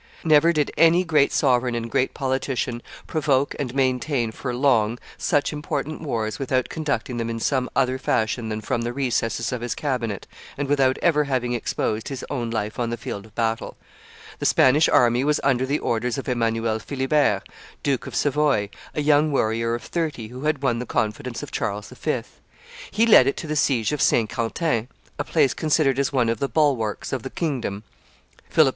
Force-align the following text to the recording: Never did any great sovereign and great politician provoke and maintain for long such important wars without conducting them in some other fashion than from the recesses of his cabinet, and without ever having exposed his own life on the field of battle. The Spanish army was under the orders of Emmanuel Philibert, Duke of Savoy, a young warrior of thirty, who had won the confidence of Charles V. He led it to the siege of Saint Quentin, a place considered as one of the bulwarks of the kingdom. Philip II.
Never 0.23 0.51
did 0.51 0.71
any 0.77 1.03
great 1.03 1.31
sovereign 1.31 1.75
and 1.75 1.87
great 1.87 2.15
politician 2.15 2.81
provoke 3.05 3.55
and 3.59 3.75
maintain 3.75 4.31
for 4.31 4.51
long 4.51 4.97
such 5.15 5.53
important 5.53 6.01
wars 6.01 6.39
without 6.39 6.69
conducting 6.69 7.17
them 7.17 7.29
in 7.29 7.39
some 7.39 7.69
other 7.75 7.99
fashion 7.99 8.49
than 8.49 8.61
from 8.61 8.81
the 8.81 8.93
recesses 8.93 9.51
of 9.51 9.61
his 9.61 9.75
cabinet, 9.75 10.25
and 10.57 10.67
without 10.67 10.97
ever 11.03 11.25
having 11.25 11.53
exposed 11.53 12.07
his 12.07 12.25
own 12.31 12.49
life 12.49 12.79
on 12.79 12.89
the 12.89 12.97
field 12.97 13.27
of 13.27 13.35
battle. 13.35 13.77
The 14.39 14.47
Spanish 14.47 14.89
army 14.89 15.23
was 15.23 15.39
under 15.43 15.67
the 15.67 15.77
orders 15.77 16.17
of 16.17 16.27
Emmanuel 16.27 16.79
Philibert, 16.79 17.43
Duke 17.83 18.07
of 18.07 18.15
Savoy, 18.15 18.71
a 18.95 19.01
young 19.03 19.31
warrior 19.31 19.75
of 19.75 19.83
thirty, 19.83 20.29
who 20.29 20.45
had 20.45 20.63
won 20.63 20.79
the 20.79 20.87
confidence 20.87 21.43
of 21.43 21.51
Charles 21.51 21.89
V. 21.91 22.23
He 22.89 23.05
led 23.05 23.27
it 23.27 23.37
to 23.37 23.45
the 23.45 23.55
siege 23.55 23.91
of 23.91 24.01
Saint 24.01 24.33
Quentin, 24.33 24.87
a 25.19 25.23
place 25.23 25.53
considered 25.53 25.99
as 25.99 26.11
one 26.11 26.29
of 26.29 26.39
the 26.39 26.49
bulwarks 26.49 27.13
of 27.13 27.21
the 27.21 27.29
kingdom. 27.29 27.83
Philip 28.49 28.69
II. 28.69 28.69